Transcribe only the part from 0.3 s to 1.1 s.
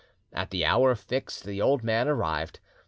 At the hour